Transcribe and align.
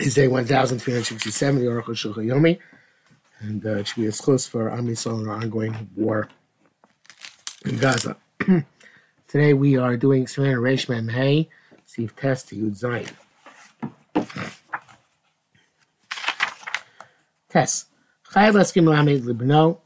is 0.00 0.14
day 0.14 0.28
1367, 0.28 1.60
the 1.60 1.66
Arukh 1.66 1.84
HaShulchan 1.84 2.58
and 3.40 3.66
uh, 3.66 3.76
it 3.76 3.88
should 3.88 3.96
be 3.96 4.06
a 4.06 4.12
close 4.12 4.46
for 4.46 4.70
Am 4.70 4.86
Yisrael 4.86 5.20
in 5.20 5.28
our 5.28 5.36
ongoing 5.36 5.90
war 5.94 6.28
in 7.64 7.76
Gaza. 7.76 8.16
Today 9.28 9.52
we 9.52 9.76
are 9.76 9.96
doing 9.96 10.26
Serena 10.26 10.58
Reish 10.58 10.88
Mem 10.88 11.08
Hey, 11.08 11.50
Steve 11.84 12.16
Test 12.16 12.48
to 12.48 12.56
Yud 12.56 12.76
Zion. 12.76 13.06
Test. 17.50 17.88
Chayav 18.32 18.54
Eskim 18.54 18.88
Lamed 18.88 19.24
Libno. 19.24 19.80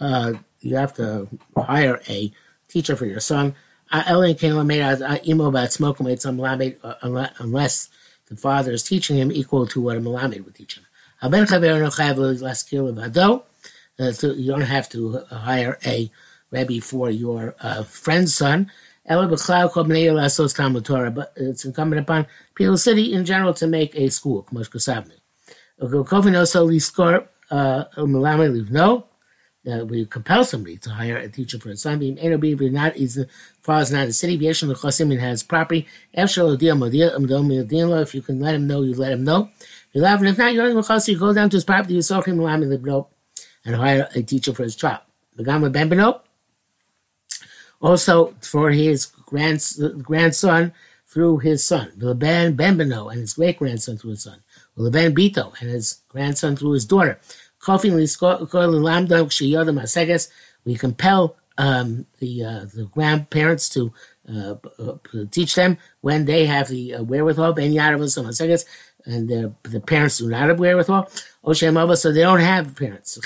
Uh, 0.00 0.34
you 0.60 0.76
have 0.76 0.92
to 0.94 1.28
hire 1.56 2.00
a 2.08 2.32
teacher 2.68 2.96
for 2.96 3.06
your 3.06 3.20
son. 3.20 3.54
Uh, 3.90 4.02
unless 7.40 7.88
the 8.28 8.36
father 8.36 8.72
is 8.72 8.82
teaching 8.82 9.16
him 9.16 9.32
equal 9.32 9.66
to 9.66 9.80
what 9.80 9.96
a 9.96 10.00
Malamed 10.00 10.44
would 10.44 10.54
teach 10.54 10.76
him. 10.76 10.84
Uh, 14.00 14.12
so 14.12 14.32
you 14.32 14.50
don't 14.52 14.60
have 14.62 14.88
to 14.90 15.18
hire 15.30 15.78
a 15.84 16.10
Rebbe 16.50 16.80
for 16.80 17.10
your 17.10 17.54
uh, 17.60 17.82
friend's 17.82 18.34
son. 18.34 18.70
But 19.06 19.28
it's 21.36 21.64
incumbent 21.64 22.00
upon 22.00 22.26
people 22.54 22.76
city 22.76 23.12
in 23.12 23.24
general 23.24 23.54
to 23.54 23.66
make 23.66 23.94
a 23.96 24.10
school. 24.10 24.46
Uh, 27.50 27.84
Uh, 29.68 29.84
we 29.84 30.06
compel 30.06 30.44
somebody 30.44 30.76
to 30.78 30.90
hire 30.90 31.16
a 31.16 31.28
teacher 31.28 31.58
for 31.58 31.70
a 31.70 31.76
son. 31.76 31.98
Being 31.98 32.72
not 32.72 32.96
is 32.96 33.22
far 33.62 33.80
as 33.80 33.92
not 33.92 34.08
a 34.08 34.12
city. 34.12 34.38
It 34.46 35.20
has 35.20 35.42
property. 35.42 35.86
Um, 36.16 36.32
if 36.34 38.14
you 38.14 38.22
can 38.22 38.40
let 38.40 38.54
him 38.54 38.66
know, 38.66 38.82
you 38.82 38.94
let 38.94 39.12
him 39.12 39.24
know. 39.24 39.50
If 39.92 40.38
not, 40.38 41.08
you 41.08 41.18
go 41.18 41.34
down 41.34 41.50
to 41.50 41.56
his 41.56 41.64
property, 41.64 41.94
you 41.94 42.02
saw 42.02 42.22
him 42.22 42.40
and 42.40 43.76
hire 43.76 44.08
a 44.14 44.22
teacher 44.22 44.54
for 44.54 44.62
his 44.62 44.76
child. 44.76 45.00
Also 47.80 48.34
for 48.40 48.70
his 48.70 49.06
grandson 49.06 50.72
through 51.06 51.38
his 51.38 51.64
son. 51.64 51.92
the 51.96 52.14
Ben 52.14 52.56
Benbeno 52.56 53.10
and 53.10 53.20
his 53.20 53.34
great 53.34 53.58
grandson 53.58 53.96
through 53.96 54.10
his 54.10 54.22
son. 54.22 54.42
Ben 54.76 55.14
Bito 55.14 55.52
and 55.60 55.70
his 55.70 56.00
grandson 56.08 56.54
through 56.56 56.72
his 56.72 56.84
daughter. 56.84 57.18
We 60.64 60.76
compel 60.76 61.36
um, 61.58 62.06
the 62.20 62.44
uh, 62.44 62.64
the 62.74 62.88
grandparents 62.92 63.68
to 63.70 63.92
uh, 64.32 64.54
uh, 64.78 64.94
teach 65.30 65.54
them 65.54 65.76
when 66.00 66.24
they 66.24 66.46
have 66.46 66.68
the 66.68 66.94
uh, 66.94 67.02
wherewithal. 67.02 67.52
Ben 67.54 67.72
Yadav 67.72 68.64
and 69.06 69.28
the, 69.28 69.54
the 69.62 69.80
parents 69.80 70.18
do 70.18 70.28
not 70.28 70.48
have 70.48 70.58
wherewithal. 70.58 71.08
So 71.44 72.12
they 72.12 72.20
don't 72.20 72.40
have 72.40 72.76
parents. 72.76 73.18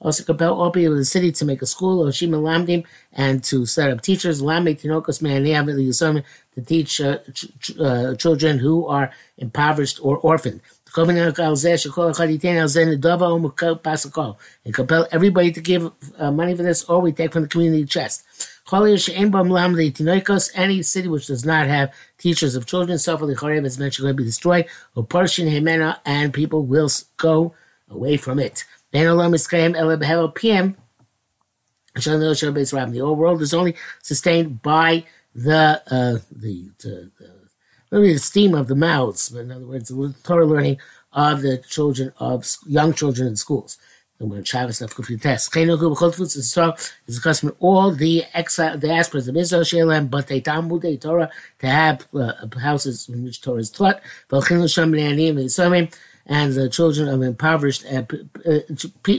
Also 0.00 0.24
compel 0.24 0.54
all 0.54 0.70
people 0.70 0.92
in 0.92 0.98
the 0.98 1.04
city 1.04 1.32
to 1.32 1.44
make 1.44 1.62
a 1.62 1.66
school, 1.66 2.04
and 2.04 3.44
to 3.44 3.66
set 3.66 3.90
up 3.90 4.02
teachers, 4.02 4.40
to 4.40 6.62
teach 6.66 7.00
uh, 7.00 7.18
ch- 7.32 7.78
uh, 7.80 8.14
children 8.16 8.58
who 8.58 8.86
are 8.86 9.10
impoverished 9.38 9.98
or 10.02 10.18
orphaned. 10.18 10.60
And 14.64 14.74
compel 14.74 15.06
everybody 15.10 15.50
to 15.52 15.60
give 15.60 15.90
uh, 16.18 16.30
money 16.30 16.56
for 16.56 16.62
this, 16.62 16.84
or 16.84 17.00
we 17.00 17.12
take 17.12 17.32
from 17.32 17.42
the 17.42 17.48
community 17.48 17.84
chest. 17.84 18.24
Any 18.72 18.96
city 20.82 21.08
which 21.08 21.26
does 21.26 21.44
not 21.44 21.66
have 21.66 21.92
teachers 22.16 22.54
of 22.54 22.66
children, 22.66 22.98
suffer 22.98 23.26
the 23.26 23.64
is 23.64 23.78
mentioned 23.78 24.04
going 24.04 24.16
to 24.16 24.22
be 24.22 24.24
destroyed, 24.24 24.66
or 24.94 25.04
portion 25.04 25.48
himena, 25.48 25.98
and 26.06 26.32
people 26.32 26.64
will 26.64 26.88
go 27.16 27.54
away 27.90 28.16
from 28.16 28.38
it. 28.38 28.64
The 28.92 29.00
whole 33.00 33.16
world 33.16 33.42
is 33.42 33.52
only 33.52 33.74
sustained 34.02 34.62
by 34.62 35.04
the 35.34 35.82
uh, 35.90 36.18
the, 36.30 36.70
the, 36.78 37.10
the 37.18 37.33
really 38.00 38.14
the 38.14 38.18
steam 38.18 38.54
of 38.54 38.68
the 38.68 38.74
mouths, 38.74 39.28
but 39.28 39.40
in 39.40 39.52
other 39.52 39.66
words, 39.66 39.88
the 39.88 40.14
Torah 40.22 40.46
learning 40.46 40.78
of 41.12 41.42
the 41.42 41.58
children 41.58 42.12
of 42.18 42.46
young 42.66 42.92
children 42.92 43.28
in 43.28 43.36
schools. 43.36 43.78
And 44.20 44.30
when 44.30 44.44
Shabbos 44.44 44.80
of 44.80 44.94
Kufri 44.94 45.20
test. 45.20 45.52
is 45.56 47.18
a 47.18 47.20
custom 47.20 47.52
all 47.58 47.90
the 47.90 48.24
exile, 48.32 48.78
the 48.78 48.86
diasporas 48.86 49.28
of 49.28 49.36
Israel, 49.36 49.64
Shalem, 49.64 50.06
but 50.06 50.28
they 50.28 50.40
Talmud, 50.40 51.00
Torah, 51.00 51.30
to 51.58 51.66
have 51.66 52.06
uh, 52.14 52.32
houses 52.56 53.08
in 53.08 53.24
which 53.24 53.40
Torah 53.42 53.58
is 53.58 53.70
taught. 53.70 54.00
And 56.26 56.54
the 56.54 56.70
children 56.70 57.08
of 57.08 57.22
impoverished, 57.22 57.84
uh, 57.84 58.04
uh, 58.48 58.60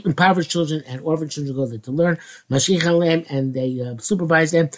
impoverished 0.05 0.49
children 0.49 0.81
and 0.87 1.01
orphan 1.01 1.29
children 1.29 1.55
go 1.55 1.67
there 1.67 1.77
to 1.77 1.91
learn. 1.91 2.17
and 2.49 3.53
they 3.53 3.81
uh, 3.81 3.97
supervise 3.99 4.51
them 4.51 4.69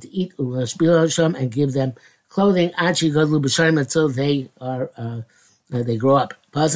to 0.00 0.08
eat, 0.10 0.34
and 0.38 1.50
give 1.52 1.72
them 1.72 1.94
clothing 2.30 2.72
until 2.78 4.08
they 4.08 4.48
are 4.60 4.90
uh, 4.96 5.20
they 5.70 5.96
grow 5.96 6.16
up. 6.16 6.34
And 6.52 6.66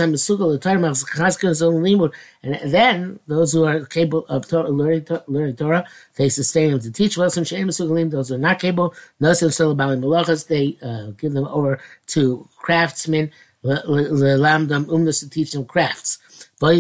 then 2.73 3.19
those 3.27 3.53
who 3.53 3.65
are 3.65 3.85
capable 3.87 4.25
of 4.27 4.53
learning, 4.53 5.07
learning 5.27 5.57
Torah, 5.57 5.85
they 6.17 6.29
sustain 6.29 6.71
them 6.71 6.81
to 6.81 6.93
teach. 6.93 7.17
Those 7.17 7.35
who 7.35 8.35
are 8.35 8.39
not 8.39 8.61
capable, 8.61 8.95
they 9.21 10.77
uh, 10.81 11.07
give 11.19 11.33
them 11.33 11.49
over 11.49 11.81
to 12.07 12.49
craftsmen, 12.57 13.33
to 13.65 15.29
teach 15.31 15.53
them 15.53 15.65
crafts. 15.65 16.19
That's 16.61 16.79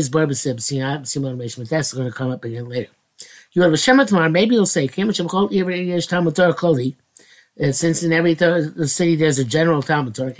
going 1.92 2.06
to 2.06 2.12
come 2.12 2.30
up 2.30 2.44
again 2.44 2.68
later. 2.68 2.90
You 3.52 3.62
have 3.62 3.72
a 3.72 3.76
Shema 3.76 4.04
tomorrow, 4.04 4.28
maybe 4.28 4.54
you'll 4.54 4.66
say, 4.66 4.86
since 7.70 8.02
in 8.02 8.12
every 8.12 8.34
th- 8.34 8.72
city 8.88 9.14
there's 9.16 9.38
a 9.38 9.44
general 9.44 9.82
Talmud 9.82 10.14
Torah, 10.14 10.30
how 10.30 10.36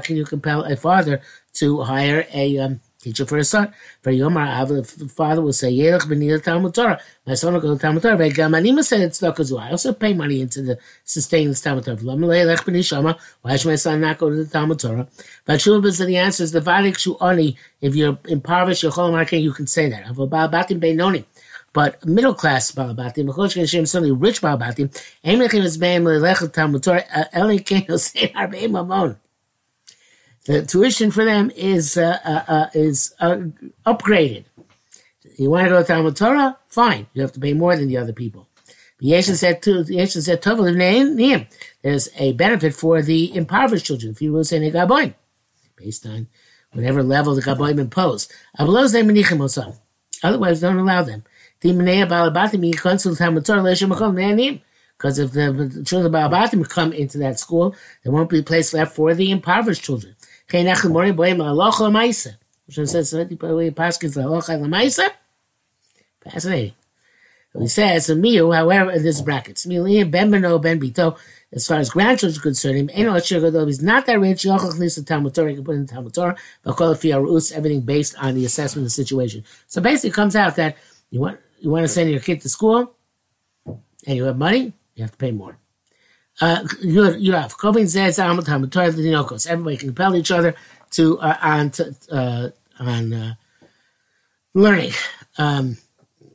can 0.00 0.16
you 0.16 0.24
compel 0.24 0.64
a 0.64 0.76
father 0.76 1.20
to 1.54 1.80
hire 1.82 2.26
a 2.34 2.58
um, 2.58 2.80
teacher 3.00 3.24
for 3.24 3.38
his 3.38 3.48
son? 3.48 3.72
For 4.02 4.12
Yomar, 4.12 4.68
the 4.68 5.08
father 5.08 5.40
will 5.40 5.54
say, 5.54 5.70
Talmud 6.40 6.74
Torah. 6.74 7.00
My 7.26 7.34
son 7.34 7.54
will 7.54 7.60
go 7.60 7.74
to 7.74 7.80
Talmud 7.80 8.02
Torah. 8.02 8.18
Ve'gamanima 8.18 8.84
said 8.84 9.00
it's 9.00 9.22
not 9.22 9.40
I 9.40 9.70
also 9.70 9.94
pay 9.94 10.12
money 10.12 10.42
into 10.42 10.60
the 10.60 10.78
sustaining 11.04 11.48
this 11.48 11.62
Talmud 11.62 11.84
Torah. 11.84 13.16
Why 13.42 13.56
should 13.56 13.68
my 13.68 13.76
son 13.76 14.02
not 14.02 14.18
go 14.18 14.28
to 14.28 14.36
the 14.36 14.46
Talmud 14.46 14.78
Torah? 14.78 15.08
But 15.46 15.60
Shulba 15.60 15.90
said 15.92 16.08
the 16.08 16.18
answer 16.18 16.44
is 16.44 16.52
the 16.52 16.60
Vadik 16.60 16.96
Shu'ani. 16.96 17.56
If 17.80 17.96
you're 17.96 18.18
impoverished, 18.28 18.82
you 18.82 19.52
can 19.52 19.66
say 19.66 19.88
that. 19.88 20.04
But 21.72 22.04
middle 22.04 22.34
class 22.34 22.72
balabatim, 22.72 23.32
certainly 23.86 24.10
rich 24.10 24.42
balabatim, 24.42 24.90
the 30.46 30.66
tuition 30.66 31.10
for 31.10 31.24
them 31.24 31.50
is 31.54 31.96
uh, 31.96 32.18
uh, 32.24 32.44
uh, 32.48 32.66
is 32.74 33.14
uh, 33.20 33.36
upgraded. 33.86 34.44
You 35.36 35.50
want 35.50 35.66
to 35.66 35.70
go 35.70 35.80
to 35.80 35.86
Talmud 35.86 36.16
Torah? 36.16 36.58
Fine, 36.68 37.06
you 37.14 37.22
have 37.22 37.32
to 37.32 37.40
pay 37.40 37.54
more 37.54 37.76
than 37.76 37.88
the 37.88 37.98
other 37.98 38.12
people. 38.12 38.48
There's 39.00 39.42
a 42.16 42.32
benefit 42.32 42.74
for 42.74 43.00
the 43.00 43.34
impoverished 43.34 43.86
children. 43.86 44.12
If 44.12 44.20
you 44.20 44.32
will 44.32 44.44
say 44.44 44.58
Gaboin, 44.70 45.14
based 45.76 46.04
on 46.04 46.26
whatever 46.72 47.02
level 47.02 47.34
the 47.34 47.40
Gaboin 47.40 47.78
impose. 47.78 48.28
Otherwise, 50.22 50.60
don't 50.60 50.78
allow 50.78 51.02
them. 51.02 51.24
Because 55.00 55.18
if 55.18 55.32
the 55.32 55.82
children 55.86 56.14
of 56.14 56.20
Balabatim 56.20 56.68
come 56.68 56.92
into 56.92 57.16
that 57.18 57.40
school, 57.40 57.74
there 58.02 58.12
won't 58.12 58.28
be 58.28 58.40
a 58.40 58.42
place 58.42 58.74
left 58.74 58.94
for 58.94 59.14
the 59.14 59.30
impoverished 59.30 59.82
children. 59.82 60.14
Fascinating. 66.22 66.74
He 67.58 67.66
says, 67.66 68.08
Miu, 68.08 68.54
however, 68.54 68.92
in 68.92 69.02
this 69.02 69.22
brackets, 69.22 69.66
as 69.66 71.66
far 71.66 71.78
as 71.78 71.90
grandchildren 71.90 72.38
are 72.38 72.42
concerned, 72.42 72.90
he's 72.90 73.82
not 73.82 74.06
that 74.06 74.20
rich, 74.20 74.42
he 74.42 74.48
can 74.48 75.64
put 75.64 75.74
in 75.74 75.86
Talmud 75.86 76.14
Torah, 76.14 76.36
but 76.62 76.80
everything 76.80 77.80
based 77.80 78.14
on 78.18 78.34
the 78.34 78.44
assessment 78.44 78.82
of 78.82 78.86
the 78.86 78.90
situation. 78.90 79.44
So 79.66 79.80
basically 79.80 80.10
it 80.10 80.14
comes 80.14 80.36
out 80.36 80.56
that 80.56 80.76
you 81.10 81.20
want 81.20 81.40
you 81.60 81.70
want 81.70 81.84
to 81.84 81.88
send 81.88 82.10
your 82.10 82.20
kid 82.20 82.40
to 82.42 82.48
school 82.48 82.94
and 84.06 84.16
you 84.16 84.24
have 84.24 84.36
money, 84.38 84.72
you 84.94 85.02
have 85.02 85.12
to 85.12 85.18
pay 85.18 85.30
more. 85.30 85.58
Uh, 86.40 86.66
you, 86.80 87.12
you 87.16 87.32
have 87.32 87.56
Kovin 87.56 87.88
says 87.88 88.18
Everybody 88.18 89.76
can 89.76 89.88
compel 89.88 90.16
each 90.16 90.30
other 90.30 90.54
to 90.92 91.18
uh, 91.20 91.36
on 91.42 91.70
to, 91.70 91.94
uh, 92.10 92.48
on 92.78 93.12
uh, 93.12 93.34
learning. 94.54 94.92
Um, 95.36 95.76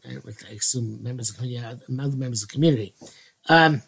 I 0.08 0.54
assume 0.54 1.02
members 1.02 1.32
of 1.32 1.38
the 1.38 1.42
community, 1.42 1.66
uh, 1.66 2.04
other 2.04 2.18
members 2.18 2.44
of 2.44 2.50
the 2.50 2.54
community. 2.54 2.94
Um, 3.50 3.82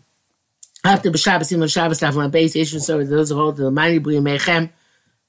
After 0.84 1.12
b'Shabbos, 1.12 1.46
Simon 1.46 1.68
Shabbos, 1.68 2.00
Tafel 2.00 2.24
on 2.24 2.32
base, 2.32 2.56
Yeshua, 2.56 2.82
so 2.82 3.04
those 3.04 3.30
who 3.30 3.36
hold 3.36 3.58
the 3.58 3.70
Mani 3.70 4.00
B'Yim 4.00 4.24
Mechem, 4.24 4.70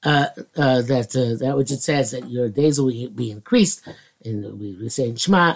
uh, 0.04 0.26
uh, 0.56 0.82
that 0.82 1.14
uh, 1.16 1.44
that 1.44 1.56
which 1.56 1.72
it 1.72 1.82
says 1.82 2.12
that 2.12 2.30
your 2.30 2.48
days 2.48 2.80
will 2.80 3.10
be 3.10 3.30
increased. 3.30 3.86
And 4.24 4.58
we, 4.58 4.88
say 4.88 5.10
in 5.10 5.16
Shema, 5.16 5.54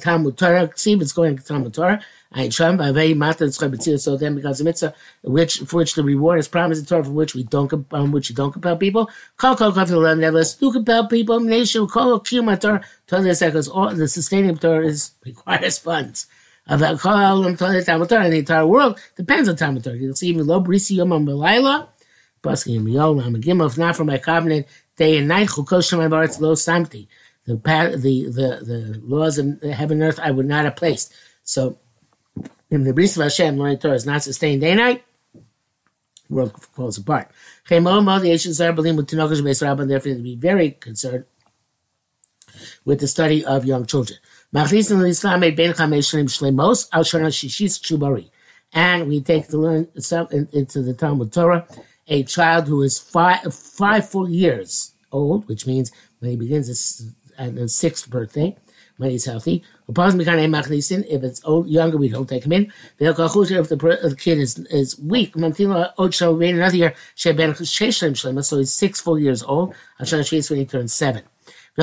Talmud 0.00 0.38
Torah, 0.38 0.70
see 0.76 0.92
it's 0.94 1.12
going 1.12 1.36
to 1.36 1.44
Talmud 1.44 1.74
Torah. 1.74 2.00
I 2.34 2.48
sham 2.48 2.76
by 2.76 2.90
very 2.90 3.14
matter 3.14 3.50
so 3.50 4.16
then 4.16 4.34
because 4.34 4.58
the 4.58 4.64
mitzvah 4.64 4.94
which 5.22 5.58
for 5.60 5.76
which 5.78 5.94
the 5.94 6.02
reward 6.02 6.40
is 6.40 6.48
promised 6.48 6.80
in 6.80 6.86
Torah 6.86 7.04
for 7.04 7.12
which 7.12 7.34
we 7.34 7.44
don't 7.44 7.72
um, 7.92 8.10
which 8.10 8.28
you 8.28 8.34
don't 8.34 8.52
compel 8.52 8.76
people. 8.76 9.08
Call 9.36 9.54
call 9.54 9.72
call 9.72 9.86
the 9.86 10.14
nevertheless 10.14 10.54
do 10.54 10.72
compel 10.72 11.06
people 11.06 11.38
nation 11.38 11.86
call 11.86 12.18
kiyum 12.20 12.60
Torah 12.60 12.84
Torah 13.06 13.22
because 13.22 13.68
all 13.68 13.94
the 13.94 14.08
sustaining 14.08 14.56
Torah 14.56 14.86
is 14.86 15.12
requires 15.24 15.78
funds. 15.78 16.26
Of 16.66 16.80
Torah 16.80 17.84
Talmud 17.84 18.08
Torah 18.08 18.24
and 18.24 18.32
the 18.32 18.38
entire 18.38 18.66
world 18.66 18.98
depends 19.16 19.48
on 19.48 19.54
Talmud 19.54 19.84
Torah. 19.84 19.96
You 19.96 20.08
can 20.08 20.16
see 20.16 20.28
even 20.28 20.46
low 20.46 20.60
brisi 20.60 20.96
yom 20.96 21.10
Malayla 21.10 21.86
Paskin 22.42 22.92
Yom 22.92 23.20
Amagim 23.20 23.64
if 23.64 23.78
not 23.78 23.94
for 23.96 24.04
my 24.04 24.18
covenant 24.18 24.66
day 24.96 25.18
and 25.18 25.28
night 25.28 25.48
Chukos 25.48 25.88
Shemai 25.88 26.10
Baretz 26.10 26.40
Lo 26.40 26.54
Samti. 26.54 27.06
The, 27.46 27.54
the 27.54 28.24
the 28.24 28.64
the 28.64 29.00
laws 29.04 29.38
of 29.38 29.60
heaven 29.62 30.00
and 30.00 30.08
earth 30.08 30.20
I 30.22 30.30
would 30.30 30.46
not 30.46 30.64
have 30.64 30.76
placed. 30.76 31.12
So 31.42 31.78
in 32.70 32.84
the 32.84 32.92
bris 32.92 33.16
of 33.16 33.22
Hashem, 33.22 33.56
learning 33.58 33.78
Torah, 33.78 33.94
is 33.94 34.06
not 34.06 34.22
sustained 34.22 34.62
day 34.62 34.70
and 34.70 34.80
night, 34.80 35.04
the 36.28 36.34
world 36.34 36.52
falls 36.74 36.98
apart. 36.98 37.30
Therefore, 37.68 37.90
to 40.14 40.22
be 40.22 40.36
very 40.36 40.70
concerned 40.70 41.24
with 42.84 43.00
the 43.00 43.08
study 43.08 43.44
of 43.44 43.64
young 43.64 43.86
children. 43.86 44.18
And 48.76 49.08
we 49.08 49.20
take 49.20 49.48
to 49.48 49.58
learn 49.58 49.88
into 49.94 50.82
the 50.82 50.94
Talmud 50.98 51.32
Torah 51.32 51.66
a 52.06 52.22
child 52.24 52.68
who 52.68 52.82
is 52.82 52.98
five, 52.98 53.54
five 53.54 54.08
full 54.08 54.28
years 54.28 54.92
old, 55.10 55.48
which 55.48 55.66
means 55.66 55.90
when 56.18 56.30
he 56.32 56.36
begins 56.36 56.68
his, 57.38 57.58
his 57.58 57.74
sixth 57.74 58.10
birthday, 58.10 58.56
when 58.96 59.10
he's 59.10 59.24
healthy. 59.24 59.64
If 59.88 61.22
it's 61.22 61.44
old, 61.44 61.68
younger, 61.68 61.96
we 61.96 62.08
don't 62.08 62.28
take 62.28 62.44
him 62.44 62.52
in. 62.52 62.72
If 62.98 63.16
the, 63.16 63.76
the 63.76 64.16
kid 64.18 64.38
is, 64.38 64.58
is 64.70 64.98
weak, 64.98 65.36
another 65.36 66.76
year, 66.76 66.94
so 67.16 68.58
he's 68.58 68.72
six 68.72 69.00
full 69.00 69.18
years 69.18 69.42
old. 69.42 69.74
I 69.98 70.04
shall 70.04 70.22
chase 70.22 70.50
when 70.50 70.60
he 70.60 70.66
turns 70.66 70.94
seven. 70.94 71.22
To. 71.76 71.82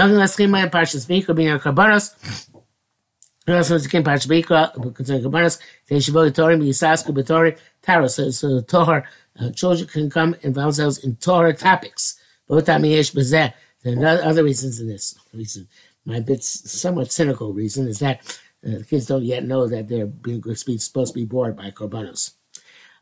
So, 8.31 8.56
the 8.56 8.63
Torah, 8.68 9.03
uh, 9.39 9.51
children 9.51 9.88
can 9.89 10.09
come 10.09 10.36
and 10.44 10.56
themselves 10.56 10.98
in 11.00 11.15
Torah 11.18 11.53
topics. 11.53 12.15
But 12.48 12.65
there 12.65 12.80
are 13.86 14.22
other 14.22 14.44
reasons 14.44 14.80
in 14.80 14.88
this 14.88 15.16
reason 15.33 15.68
my 16.06 16.19
bit 16.19 16.44
somewhat 16.44 17.12
cynical 17.12 17.54
reason 17.54 17.88
is 17.88 18.00
that 18.00 18.39
uh, 18.66 18.78
the 18.78 18.83
kids 18.83 19.06
don't 19.07 19.24
yet 19.24 19.44
know 19.44 19.68
that 19.68 19.88
they're 19.88 20.07
being 20.07 20.42
supposed 20.56 21.13
to 21.13 21.19
be 21.19 21.25
bored 21.25 21.56
by 21.56 21.69
korbanos. 21.72 22.33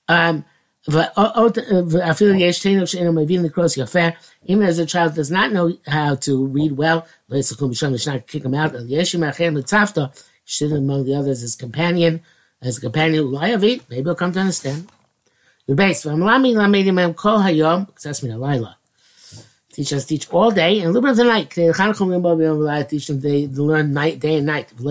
Um, 0.08 0.46
even 0.88 1.10
as 4.64 4.80
a 4.80 4.86
child 4.86 5.16
does 5.16 5.30
not 5.30 5.52
know 5.52 5.78
how 5.88 6.16
to 6.16 6.48
read 6.48 6.72
well, 6.74 7.06
kick 7.30 8.46
him 8.46 8.56
out. 8.56 8.74
Should 10.46 10.72
among 10.72 11.04
the 11.06 11.16
others 11.16 11.42
his 11.42 11.56
companion, 11.56 12.22
as 12.62 12.78
a 12.78 12.82
companion, 12.82 13.32
maybe 13.32 13.82
he'll 13.90 14.16
come 14.16 14.32
to 14.32 14.40
understand. 14.40 14.90
The 15.68 15.76
base, 15.76 16.04
that's 16.04 16.18
me, 18.24 18.34
Laila 18.34 18.79
teach 19.80 19.94
us 19.94 20.04
teach 20.04 20.30
all 20.30 20.52
day 20.52 20.80
and 20.80 20.88
a 20.88 20.92
little 20.92 21.02
bit 21.02 21.12
of 21.12 21.18
the 21.18 21.24
night. 21.24 21.52
Teach 22.90 23.08
them 23.08 23.22
they 23.22 23.48
learn 23.48 23.94
night, 23.94 24.20
day 24.20 24.36
and 24.36 24.46
night. 24.46 24.70
So 24.78 24.84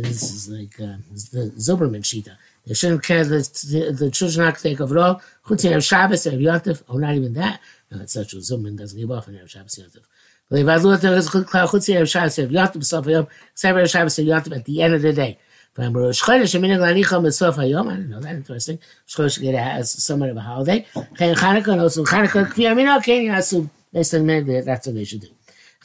this 0.00 0.22
is 0.22 0.48
like 0.48 0.80
uh, 0.80 0.96
this 1.12 1.22
is 1.22 1.30
the 1.30 1.52
Zilberman 1.60 2.02
Shita. 2.02 2.36
They 2.66 2.74
shouldn't 2.74 3.04
care 3.04 3.24
the, 3.24 3.94
the 3.96 4.10
children 4.10 4.46
not 4.46 4.58
take 4.58 4.80
of 4.80 4.90
it 4.90 4.98
all. 4.98 5.22
Chutzir 5.46 5.76
of 5.76 5.84
Shabbos 5.84 6.26
or 6.26 6.32
Yontif. 6.32 6.82
Oh, 6.88 6.96
not 6.96 7.14
even 7.14 7.34
that. 7.34 7.60
No, 7.90 8.00
it's 8.00 8.14
such 8.14 8.32
a 8.32 8.36
Zilberman 8.36 8.76
doesn't 8.76 8.98
give 8.98 9.10
off 9.12 9.28
on 9.28 9.34
Erev 9.34 9.48
Shabbos 9.48 9.76
Yontif. 9.76 10.02
At 14.56 14.64
the 14.64 14.82
end 14.82 14.94
of 14.94 15.02
the 15.02 15.12
day. 15.12 15.38
From 15.74 15.96
Rosh 15.96 16.22
Chodesh, 16.22 16.60
Minig 16.60 16.78
Lanicha 16.78 17.18
Mesof 17.18 17.54
Hayom. 17.54 17.90
I 17.90 17.96
didn't 17.96 18.10
know 18.10 18.20
that. 18.20 18.34
Interesting. 18.34 18.78
Rosh 19.18 19.38
Chodesh 19.38 19.58
has 19.58 19.90
somewhat 19.90 20.28
of 20.28 20.36
a 20.36 20.40
holiday. 20.40 20.86
Chen 21.16 21.34
Chanukah, 21.34 21.68
and 21.68 21.80
also 21.80 22.04
Chanukah, 22.04 22.46
Kvi 22.46 22.64
Amino, 22.70 23.02
Ken 23.02 23.24
Yasu. 23.24 23.70
Based 23.90 24.14
on 24.14 24.22
Minig, 24.22 24.64
that's 24.64 24.86
what 24.86 24.94
they 24.96 25.04
should 25.04 25.22
do. 25.22 25.28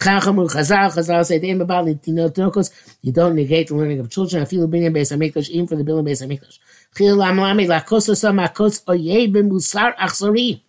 Chacham 0.01 0.35
Chazal, 0.35 0.93
Chazal 0.93 1.25
say, 1.25 1.39
Deim 1.39 1.61
about 1.61 1.85
Tino 2.03 2.29
Tokos, 2.29 2.71
you 3.01 3.11
don't 3.11 3.35
negate 3.35 3.69
the 3.69 3.75
learning 3.75 3.99
of 3.99 4.09
children. 4.09 4.43
I 4.43 4.45
feel 4.45 4.67
being 4.67 4.91
based 4.93 5.11
on 5.11 5.19
Mikdash, 5.19 5.49
even 5.49 5.67
for 5.67 5.75
the 5.75 5.83
building 5.83 6.05
based 6.05 6.21
on 6.21 6.29
Mikdash. 6.29 6.59
Chil 6.95 7.17
Lamlami, 7.17 7.67
Lakos 7.67 8.09
Osam 8.09 8.45
Akos, 8.45 8.83
Oye 8.87 9.27
Bimusar 9.27 9.95
Achsari. 9.95 10.61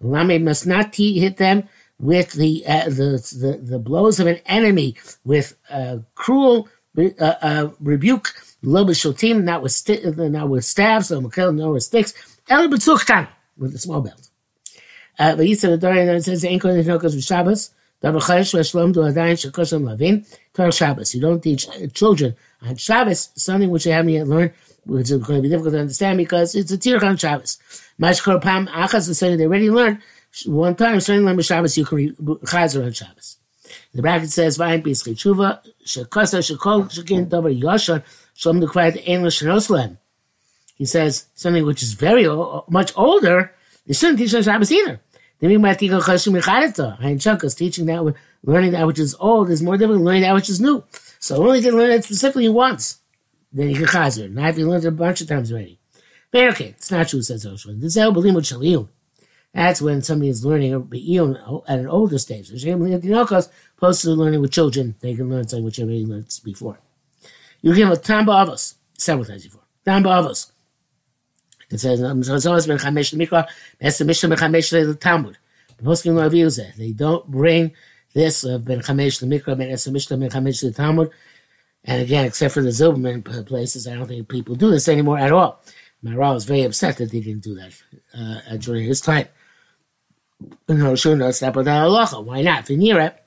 Lami 0.00 0.38
must 0.38 0.66
not 0.66 0.94
hit 0.94 1.36
them 1.36 1.68
with 1.98 2.32
the, 2.32 2.64
uh, 2.66 2.84
the, 2.86 3.38
the, 3.38 3.60
the 3.62 3.78
blows 3.78 4.18
of 4.18 4.26
an 4.26 4.40
enemy, 4.46 4.96
with 5.24 5.56
uh, 5.70 5.98
cruel 6.14 6.68
uh, 6.98 7.34
uh, 7.42 7.70
rebuke 7.80 8.34
lo 8.62 8.84
b'shotim, 8.84 9.42
not 9.44 9.62
with 9.62 9.72
sti- 9.72 10.02
not 10.04 10.48
with 10.48 10.64
staffs 10.64 11.10
or 11.10 11.20
makel, 11.20 11.54
nor 11.54 11.72
with 11.74 11.84
sticks, 11.84 12.14
el 12.48 12.68
b'tzuktan 12.68 13.28
with 13.56 13.74
a 13.74 13.78
small 13.78 14.00
belt. 14.00 14.28
Uh, 15.18 15.36
but 15.36 15.46
he 15.46 15.54
said 15.54 15.70
the 15.72 15.78
Dorian 15.78 16.08
it 16.08 16.22
says 16.24 16.44
ain't 16.44 16.62
going 16.62 16.82
to 16.82 16.92
because 16.92 17.14
of 17.14 17.22
Shabbos. 17.22 17.70
Shabbos. 18.02 18.74
You 21.14 21.20
don't 21.20 21.42
teach 21.42 21.66
children 21.92 22.34
on 22.62 22.76
Shabbos 22.76 23.28
something 23.34 23.68
which 23.68 23.84
they 23.84 23.90
haven't 23.90 24.14
yet 24.14 24.26
learned, 24.26 24.52
which 24.86 25.10
is 25.10 25.18
going 25.18 25.38
to 25.38 25.42
be 25.42 25.50
difficult 25.50 25.74
to 25.74 25.80
understand 25.80 26.16
because 26.16 26.54
it's 26.54 26.72
a 26.72 26.78
tirach 26.78 27.02
on 27.02 27.18
Shabbos. 27.18 27.58
Mashkor 28.00 28.40
pam 28.40 28.68
achas 28.68 29.10
is 29.10 29.18
saying 29.18 29.36
they 29.36 29.44
already 29.44 29.70
learned 29.70 29.98
one 30.46 30.74
time. 30.74 31.00
Certainly, 31.00 31.42
Shabbos 31.42 31.76
you 31.76 31.84
can 31.84 31.98
read 31.98 32.16
chazer 32.16 32.86
on 32.86 32.92
Shabbos. 32.92 33.36
The 33.92 34.02
bracket 34.02 34.30
says, 34.30 34.56
"Vayin 34.58 34.82
b'yischei 34.82 35.14
tshuva 35.14 35.60
shekasa 35.84 36.40
shekol 36.40 36.90
shekin 36.90 37.28
davar 37.28 37.52
yashar 37.60 38.02
shalom 38.34 38.60
dekvayat 38.60 39.02
ein 39.08 39.24
l'shenoslam." 39.24 39.98
He 40.76 40.84
says 40.84 41.26
something 41.34 41.64
which 41.66 41.82
is 41.82 41.92
very 41.92 42.26
much 42.68 42.92
older. 42.96 43.52
They 43.86 43.94
shouldn't 43.94 44.18
teach 44.18 44.34
on 44.34 44.42
Shabbos 44.42 44.72
either. 44.72 45.00
The 45.40 45.46
Mimatigo 45.48 46.00
Chashim 46.00 46.40
Mechadita, 46.40 46.98
Hein 47.00 47.18
Chukas, 47.18 47.56
teaching 47.56 47.86
that, 47.86 48.14
learning 48.44 48.72
that 48.72 48.86
which 48.86 48.98
is 48.98 49.14
old 49.18 49.50
is 49.50 49.62
more 49.62 49.76
difficult 49.76 49.98
than 49.98 50.04
learning 50.04 50.22
that 50.22 50.34
which 50.34 50.48
is 50.48 50.60
new. 50.60 50.84
So 51.18 51.36
only 51.36 51.60
can 51.60 51.76
learn 51.76 51.90
it 51.90 52.04
specifically 52.04 52.48
once. 52.48 52.98
Then 53.52 53.68
you 53.70 53.76
can 53.76 53.86
chazer. 53.86 54.30
Not 54.30 54.50
if 54.50 54.58
you 54.58 54.68
learned 54.68 54.84
it 54.84 54.88
a 54.88 54.92
bunch 54.92 55.20
of 55.20 55.28
times 55.28 55.50
already. 55.50 55.78
But 56.30 56.44
okay, 56.50 56.74
it's 56.76 56.90
not 56.90 57.08
true, 57.08 57.22
says 57.22 57.44
Oshua. 57.44 57.80
This 57.80 57.92
is 57.92 57.96
El 57.96 58.14
Belimut 58.14 58.44
Shaliyun. 58.44 58.88
That's 59.52 59.82
when 59.82 60.00
somebody 60.02 60.28
is 60.28 60.44
learning 60.44 60.72
at 61.68 61.78
an 61.78 61.88
older 61.88 62.18
stage. 62.18 62.50
Opposed 63.80 64.02
to 64.02 64.10
learning 64.10 64.42
with 64.42 64.52
children, 64.52 64.94
they 65.00 65.14
can 65.14 65.30
learn 65.30 65.48
something 65.48 65.64
which 65.64 65.78
they 65.78 65.84
learned 65.84 66.38
before. 66.44 66.78
You 67.62 67.74
give 67.74 67.88
a 67.88 67.96
Tamba 67.96 68.32
Avos, 68.32 68.74
several 68.98 69.24
times 69.24 69.44
before. 69.44 69.62
Tamba 69.86 70.10
Avos. 70.10 70.50
It 71.70 71.80
says, 71.80 71.98
"Chazoz 71.98 72.68
ben 72.68 72.76
chamesh 72.76 73.14
mikra, 73.14 73.48
es 73.80 73.98
mishnah 74.02 74.28
ben 74.28 74.38
chamesh 74.38 74.70
the 74.70 74.94
Talmud." 74.94 75.38
The 75.78 75.84
poskim 75.84 76.14
lo 76.14 76.28
aviu 76.28 76.76
They 76.76 76.92
don't 76.92 77.26
bring 77.30 77.72
this 78.12 78.44
of 78.44 78.66
ben 78.66 78.80
chamesh 78.80 79.24
mikra, 79.26 79.56
ben 79.56 79.70
es 79.70 79.88
mishnah 79.88 80.18
ben 80.18 80.28
chamesh 80.28 80.60
the 80.60 80.72
Talmud. 80.72 81.10
And 81.82 82.02
again, 82.02 82.26
except 82.26 82.52
for 82.52 82.60
the 82.60 82.68
Zilberman 82.68 83.46
places, 83.46 83.88
I 83.88 83.94
don't 83.94 84.06
think 84.06 84.28
people 84.28 84.56
do 84.56 84.70
this 84.70 84.88
anymore 84.90 85.18
at 85.18 85.32
all. 85.32 85.62
Maharal 86.04 86.34
was 86.34 86.44
very 86.44 86.64
upset 86.64 86.98
that 86.98 87.10
they 87.10 87.20
didn't 87.20 87.44
do 87.44 87.54
that 87.54 87.72
uh, 88.14 88.56
during 88.58 88.84
his 88.84 89.00
time. 89.00 89.28
No, 90.68 90.94
sure, 90.96 91.16
no, 91.16 91.30
step 91.30 91.56
with 91.56 91.66
halacha. 91.66 92.22
Why 92.22 92.42
not? 92.42 92.66
Finira. 92.66 93.14
It 93.14 93.22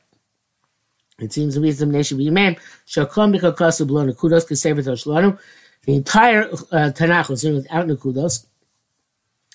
seems 1.31 1.55
the 1.55 1.61
reason 1.61 1.91
they 1.91 2.03
should 2.03 2.17
be 2.17 2.27
imam. 2.27 2.55
Shakom 2.87 3.37
b'kakasu 3.37 3.85
below 3.87 4.05
nekudos 4.05 4.47
kesevet 4.47 4.85
shlanu. 4.85 5.39
The 5.85 5.95
entire 5.95 6.43
uh, 6.43 6.91
Tanakh 6.91 7.29
was 7.29 7.43
written 7.43 7.61
without 7.61 7.87
nekudos. 7.87 8.45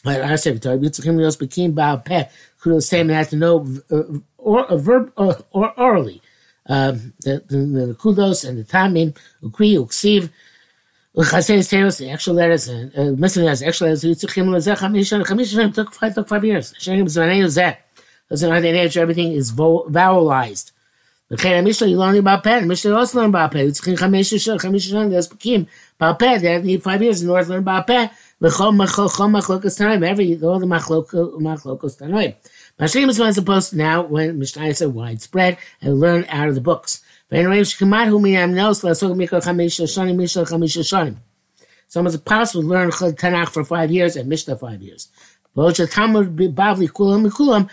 Like 0.04 0.22
I 0.22 0.36
said, 0.36 0.62
Torah 0.62 0.78
became 0.78 1.72
Baal 1.72 1.98
Peh. 1.98 2.28
Kudos 2.60 2.88
same 2.88 3.08
to 3.08 3.36
know 3.36 3.66
uh, 3.90 4.02
or 4.36 4.64
a 4.66 4.78
verb 4.78 5.12
uh, 5.16 5.34
or 5.50 5.78
orally. 5.78 6.22
Um, 6.66 7.14
the, 7.20 7.42
the, 7.48 7.56
the 7.56 7.94
nekudos 7.94 8.48
and 8.48 8.58
the 8.58 8.64
tamim 8.64 9.16
ukri 9.42 9.74
uksiv. 9.76 10.30
The 11.14 12.10
actual 12.12 12.34
letters, 12.34 12.68
uh, 12.68 13.14
missing 13.18 13.42
letters, 13.42 13.62
actual 13.62 13.88
letters, 13.88 14.04
Yitzchim 14.04 14.46
Lezeh 14.50 14.76
Chamisha, 14.76 15.24
Chamisha 15.24 15.74
took 15.74 15.92
five, 15.92 16.14
took 16.14 16.28
five 16.28 16.44
years. 16.44 16.72
Shem 16.78 17.06
Zvanei 17.06 17.42
Zeh. 17.46 17.76
Doesn't 18.30 18.48
know 18.48 18.60
the 18.60 18.68
age, 18.68 18.96
everything 18.96 19.32
is 19.32 19.50
vowelized. 19.50 20.72
וכן 21.31 21.53
המשנה 21.53 21.87
you 21.87 21.97
learn 21.97 22.25
about 22.25 22.43
pet, 22.43 22.63
המשנה 22.63 22.99
also 22.99 23.13
learn 23.13 23.29
about 23.29 23.53
pet, 23.53 23.71
צריכים 23.71 23.95
חמש 23.95 24.33
שנים, 24.33 24.57
חמש 24.57 24.89
שנים 24.89 25.11
להספיקים 25.11 25.63
about 26.01 26.19
pet, 26.19 26.41
they 26.41 26.61
need 26.65 26.83
five 26.83 27.01
years 27.01 27.21
in 27.21 27.29
order 27.29 27.43
to 27.43 27.49
learn 27.49 27.63
about 27.63 27.87
pet, 27.87 28.09
וכל 28.41 29.27
מחלוקת 29.27 29.77
תנאים, 29.77 30.03
every, 30.03 30.43
all 30.43 30.59
the 30.59 30.65
מחלוקות 31.39 31.91
תנאים. 31.97 32.31
Mashlim 32.79 33.07
is 33.07 33.35
supposed 33.35 33.69
to 33.69 33.77
now, 33.77 34.01
when 34.01 34.39
Mishnah 34.39 34.73
said 34.73 34.93
widespread, 34.95 35.57
and 35.79 35.99
learn 35.99 36.25
out 36.27 36.49
of 36.49 36.55
the 36.55 36.61
books. 36.61 37.01
Someone's 41.87 42.17
possible 42.17 42.61
to 42.63 42.67
learn 42.67 42.89
Tanakh 42.91 43.49
for 43.49 43.63
five 43.63 43.91
years 43.91 44.15
and 44.15 44.27
Mishnah 44.27 44.55
five 44.57 44.81
years. 44.81 45.09
But 45.55 45.75
Talmud 45.75 46.35
Bavli 46.35 46.89
Kulam 46.89 47.27
Kulam, 47.29 47.69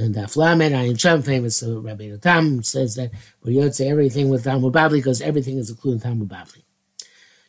and 0.00 0.14
Aflamed, 0.14 0.72
Ayin 0.72 0.98
Shem, 0.98 1.20
famous 1.20 1.62
uh, 1.62 1.78
Rabbi 1.78 2.16
Tam, 2.16 2.62
says 2.62 2.94
that 2.94 3.10
we 3.42 3.70
say 3.70 3.90
everything 3.90 4.30
with 4.30 4.44
Talmud 4.44 4.72
Bavli 4.72 4.92
because 4.92 5.20
everything 5.20 5.58
is 5.58 5.68
included 5.68 5.96
in 5.96 6.00
Talmud 6.00 6.28
Bavli. 6.28 6.62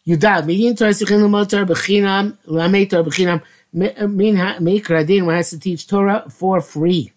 Yudad, 0.05 0.43
Midin 0.43 0.77
Torah 0.77 0.91
Sichin 0.91 1.21
Lamotar 1.21 1.65
Bechinam, 1.65 2.37
Lamei 2.47 2.89
Torah 2.89 3.05
Bechinam, 3.05 3.41
Min 3.71 3.93
Mikra 3.95 5.07
Din 5.07 5.29
has 5.29 5.51
to 5.51 5.59
teach 5.59 5.87
Torah 5.87 6.25
for 6.29 6.59
free. 6.59 7.13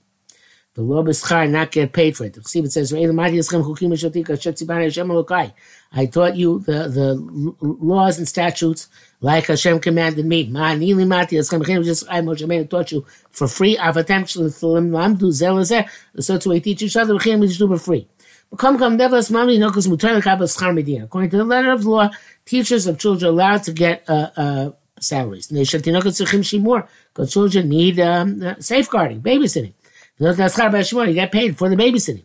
The 0.74 0.82
law 0.82 1.02
b'schar 1.04 1.48
not 1.48 1.70
get 1.70 1.92
paid 1.92 2.16
for 2.16 2.24
it. 2.24 2.32
The 2.32 2.40
it 2.40 2.72
says, 2.72 2.92
I 2.92 2.96
taught 6.06 6.36
you 6.36 6.58
the, 6.58 6.88
the 6.88 7.14
laws 7.60 8.18
and 8.18 8.26
statutes 8.26 8.88
like 9.20 9.46
Hashem 9.46 9.78
commanded 9.78 10.26
me. 10.26 10.52
I 10.56 10.74
taught 12.64 12.90
you 12.90 13.06
for 13.30 13.46
free. 13.46 13.76
So 13.76 14.02
to 16.38 16.60
teach 16.60 16.82
each 16.82 16.96
other, 16.96 17.14
we 17.14 17.46
do 17.46 17.68
for 17.68 17.78
free. 17.78 18.08
According 18.52 18.80
to 18.80 18.84
the 21.36 21.44
letter 21.44 21.72
of 21.72 21.86
law, 21.86 22.10
teachers 22.44 22.88
of 22.88 22.98
children 22.98 23.28
are 23.28 23.32
allowed 23.32 23.62
to 23.62 23.72
get 23.72 24.02
uh, 24.08 24.30
uh, 24.36 24.70
salaries. 24.98 25.46
Because 25.46 26.18
children 27.32 27.68
need 27.68 28.00
um, 28.00 28.42
uh, 28.42 28.56
safeguarding, 28.58 29.22
babysitting. 29.22 29.74
You 30.18 30.32
get 31.14 31.32
paid 31.32 31.58
for 31.58 31.68
the 31.68 31.76
babysitting. 31.76 32.24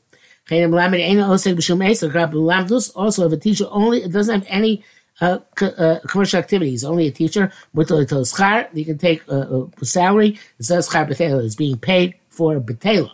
Also, 2.95 3.27
if 3.27 3.33
a 3.33 3.37
teacher 3.37 3.65
only 3.69 4.07
doesn't 4.07 4.33
have 4.33 4.45
any 4.47 4.83
uh, 5.21 5.39
uh, 5.61 5.99
commercial 6.07 6.39
activities, 6.39 6.71
He's 6.71 6.83
only 6.85 7.07
a 7.07 7.11
teacher, 7.11 7.51
you 7.75 7.85
can 7.85 8.97
take 8.97 9.27
a, 9.27 9.31
uh, 9.31 9.63
uh, 9.63 9.83
salary. 9.83 10.39
It's 10.59 11.55
being 11.55 11.77
paid 11.77 12.15
for 12.29 12.59
betela. 12.59 13.11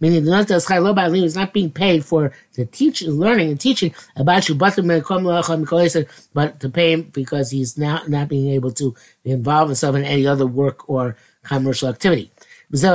Meaning 0.00 0.24
the 0.24 0.30
Schar 0.30 0.82
Lo 0.82 0.94
is 1.22 1.36
not 1.36 1.52
being 1.52 1.70
paid 1.70 2.04
for 2.04 2.32
the 2.54 2.64
teaching, 2.64 3.10
learning 3.10 3.50
and 3.50 3.60
teaching 3.60 3.94
about 4.16 4.48
you, 4.48 4.54
but 4.54 4.74
to 4.74 6.68
pay 6.72 6.92
him 6.92 7.02
because 7.12 7.50
he's 7.50 7.76
now 7.76 8.02
not 8.08 8.28
being 8.28 8.50
able 8.50 8.72
to 8.72 8.94
involve 9.24 9.68
himself 9.68 9.94
in 9.94 10.04
any 10.04 10.26
other 10.26 10.46
work 10.46 10.88
or 10.88 11.16
commercial 11.44 11.88
activity. 11.88 12.32
This 12.70 12.84
is 12.84 12.90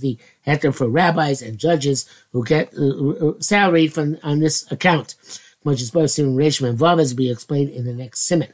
the 0.00 0.16
heter 0.46 0.72
for 0.72 0.88
rabbis 0.88 1.42
and 1.42 1.58
judges 1.58 2.08
who 2.30 2.44
get 2.44 2.72
uh, 2.78 3.08
uh, 3.08 3.32
salaried 3.40 3.92
from 3.92 4.16
on 4.22 4.38
this 4.38 4.70
account, 4.70 5.16
which 5.64 5.80
is 5.80 5.88
supposed 5.88 6.14
to 6.16 6.22
Reshma 6.22 6.68
and 6.68 6.78
Vav 6.78 7.00
as 7.00 7.14
be 7.14 7.32
explained 7.32 7.70
in 7.70 7.84
the 7.84 7.92
next 7.92 8.28
simon. 8.28 8.52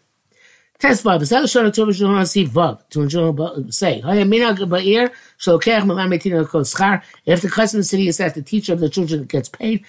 Test 0.78 1.04
Vav 1.04 1.20
is 1.20 1.28
that 1.28 1.50
short 1.50 1.74
to 1.74 1.84
Rishon 1.84 2.26
see 2.26 2.46
Vav 2.46 2.88
to 2.90 3.72
say 3.72 4.00
If 7.26 7.42
the 7.42 7.50
custom 7.50 7.78
of 7.78 7.80
the 7.80 7.88
city 7.88 8.08
is 8.08 8.16
that 8.16 8.34
the 8.34 8.42
teacher 8.42 8.72
of 8.72 8.80
the 8.80 8.88
children 8.88 9.24
gets 9.24 9.50
paid, 9.50 9.84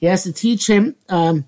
he 0.00 0.06
has 0.06 0.24
to 0.24 0.32
teach 0.32 0.66
him. 0.66 0.96
Um, 1.08 1.44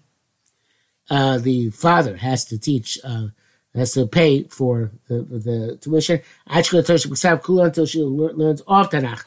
uh, 1.08 1.38
the 1.38 1.70
father 1.70 2.16
has 2.16 2.44
to 2.44 2.58
teach. 2.58 2.98
Uh, 3.02 3.28
has 3.74 3.92
to 3.92 4.06
pay 4.06 4.44
for 4.44 4.90
the, 5.08 5.22
the 5.22 5.78
tuition 5.80 6.20
actually. 6.48 6.80
Until 6.80 7.86
she 7.86 8.02
learns 8.02 8.62
off 8.66 8.90
Tanakh. 8.90 9.24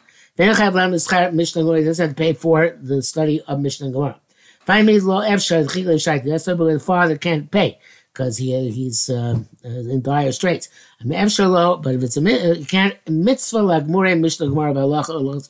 Mishnah 1.34 1.64
doesn't 1.64 2.08
have 2.08 2.16
to 2.16 2.22
pay 2.22 2.34
for 2.34 2.76
the 2.82 3.02
study 3.02 3.42
of 3.42 3.60
Mishnah 3.60 3.92
Gemara. 3.92 4.20
Finally, 4.66 5.00
law 5.02 5.22
that's 5.22 6.46
the 6.46 6.82
father 6.84 7.18
can't 7.18 7.52
pay 7.52 7.80
because 8.14 8.38
he 8.38 8.70
he's 8.70 9.10
uh, 9.10 9.40
in 9.64 10.02
dire 10.02 10.32
straits. 10.32 10.70
I 11.02 11.06
mean, 11.06 11.20
Efshar 11.20 11.82
but 11.82 11.96
if 11.96 12.04
it's 12.04 12.18
a 12.18 12.22
you 12.58 12.66
can't 12.66 12.98
mitzvah 13.10 13.62
like 13.62 13.88
Murray 13.88 14.16
Mishnah 14.16 14.48
Gemara 14.48 14.74
by 14.74 14.82
Allah 14.82 15.06
or 15.10 15.42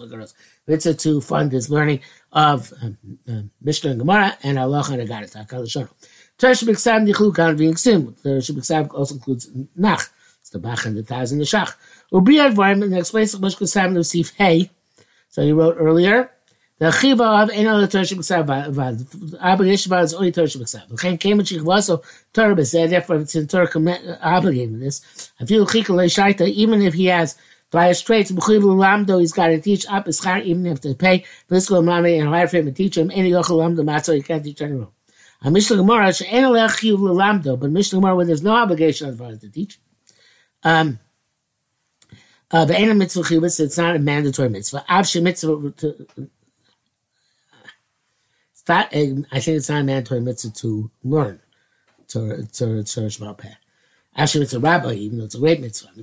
Mitzvah 0.67 0.93
to 0.93 1.21
fund 1.21 1.51
his 1.51 1.69
learning 1.69 1.99
of 2.31 2.73
um, 2.81 2.97
uh, 3.29 3.41
Mishnah 3.61 3.95
Gemara 3.95 4.37
and 4.43 4.57
Allah 4.57 4.83
and 4.91 5.01
Agadat. 5.01 5.89
Teresh 6.37 6.63
B'Ksav 6.63 7.07
Nichlu 7.07 7.35
Kan 7.35 7.57
V'Yiksim. 7.57 8.13
Teresh 8.21 8.93
also 8.93 9.15
includes 9.15 9.49
Nach. 9.75 10.09
It's 10.41 10.49
the 10.49 10.59
Bach 10.59 10.85
and 10.85 10.97
the 10.97 11.03
Taz 11.03 11.31
and 11.31 11.39
the 11.39 11.45
Shach. 11.45 11.75
Ubi 12.11 12.35
Advarim, 12.35 12.73
in 12.73 12.79
the 12.81 12.87
next 12.87 13.11
place, 13.11 13.35
Moshe 13.35 13.57
Ksav 13.57 13.91
Nusif 13.91 14.33
Hey. 14.35 14.69
So 15.29 15.41
he 15.41 15.51
wrote 15.51 15.75
earlier, 15.77 16.31
the 16.79 16.85
Chiva 16.85 17.43
of 17.43 17.49
Ein 17.51 17.67
Ala 17.67 17.87
Teresh 17.87 18.13
B'Ksav 18.13 18.71
Vad. 18.71 18.99
Abba 19.41 19.63
Yeshiva 19.63 20.03
is 20.03 20.13
only 20.13 20.31
Teresh 20.31 20.57
B'Ksav. 20.57 20.89
L'chein 20.89 21.19
came 21.19 21.39
and 21.39 21.47
Shich 21.47 21.65
also 21.65 22.01
Torah 22.33 22.55
B'Zeh, 22.55 22.89
therefore 22.89 23.17
it's 23.17 23.35
in 23.35 23.47
Torah 23.47 23.67
uh, 23.67 24.17
obligated 24.21 24.81
this. 24.81 25.31
I 25.39 25.45
feel 25.45 25.65
Chika 25.65 25.95
Le'Shaita, 25.95 26.47
even 26.47 26.81
if 26.81 26.93
he 26.93 27.05
has 27.05 27.37
Via 27.73 27.95
straits, 27.95 28.31
B'chiv 28.31 28.61
Lamdo, 28.61 29.19
he's 29.19 29.33
got 29.33 29.47
to 29.47 29.59
teach 29.59 29.87
up 29.87 30.05
his 30.05 30.19
char, 30.19 30.37
even 30.37 30.67
if 30.67 30.81
they 30.81 30.93
pay. 30.93 31.25
Let's 31.49 31.67
go 31.67 31.79
and 31.79 32.29
hire 32.29 32.47
for 32.47 32.57
him 32.57 32.65
to 32.65 32.71
teach 32.71 32.95
him. 32.95 33.09
Any 33.09 33.31
Yochel 33.31 33.57
Lamdo 33.57 33.79
Matzah, 33.79 34.15
he 34.15 34.21
can't 34.21 34.43
teach 34.43 34.61
anyone. 34.61 34.89
A 35.43 35.51
Mishnah 35.51 35.77
Gemara, 35.77 36.13
but 37.57 37.71
Mishnah 37.71 37.99
Gemara 37.99 38.15
where 38.15 38.25
there's 38.25 38.43
no 38.43 38.55
obligation 38.55 39.09
on 39.09 39.17
the 39.17 39.37
to 39.37 39.49
teach. 39.49 39.79
Um, 40.63 40.99
uh, 42.49 42.65
the 42.65 42.79
Ena 42.79 42.93
mitzvah 42.93 43.23
chiyuvus, 43.23 43.59
it's 43.59 43.77
not 43.77 43.95
a 43.95 43.99
mandatory 43.99 44.47
mitzvah. 44.47 44.85
Av 44.89 45.05
she 45.05 45.19
mitzvah, 45.19 45.71
to, 45.71 46.07
think 49.39 49.57
it's 49.57 49.69
not 49.69 49.81
a 49.81 49.83
mandatory 49.83 50.21
mitzvah 50.21 50.51
to 50.51 50.91
learn 51.03 51.41
to 52.09 52.45
to 52.53 52.83
to 52.83 53.09
Shema 53.09 53.33
Peh. 53.33 53.49
Actually, 54.15 54.43
it's 54.43 54.53
a 54.53 54.59
rabbi, 54.59 54.93
even 54.93 55.17
though 55.17 55.25
it's 55.25 55.35
a 55.35 55.39
great 55.39 55.59
mitzvah. 55.59 55.89
I 55.89 55.93